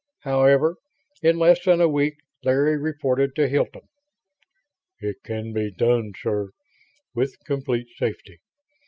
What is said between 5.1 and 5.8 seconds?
can be